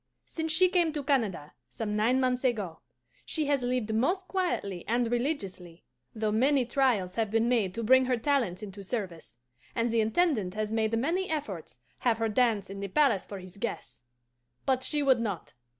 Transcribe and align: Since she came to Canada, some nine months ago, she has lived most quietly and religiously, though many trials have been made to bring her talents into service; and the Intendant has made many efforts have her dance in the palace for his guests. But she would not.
Since 0.25 0.51
she 0.51 0.67
came 0.67 0.91
to 0.93 1.03
Canada, 1.03 1.53
some 1.69 1.95
nine 1.95 2.19
months 2.19 2.43
ago, 2.43 2.79
she 3.23 3.45
has 3.45 3.61
lived 3.61 3.93
most 3.93 4.27
quietly 4.27 4.83
and 4.87 5.11
religiously, 5.11 5.83
though 6.15 6.31
many 6.31 6.65
trials 6.65 7.13
have 7.13 7.29
been 7.29 7.47
made 7.47 7.75
to 7.75 7.83
bring 7.83 8.05
her 8.05 8.17
talents 8.17 8.63
into 8.63 8.83
service; 8.83 9.37
and 9.75 9.91
the 9.91 10.01
Intendant 10.01 10.55
has 10.55 10.71
made 10.71 10.97
many 10.97 11.29
efforts 11.29 11.77
have 11.99 12.17
her 12.17 12.29
dance 12.29 12.67
in 12.67 12.79
the 12.79 12.87
palace 12.87 13.27
for 13.27 13.37
his 13.37 13.57
guests. 13.57 14.01
But 14.65 14.81
she 14.81 15.03
would 15.03 15.19
not. 15.19 15.53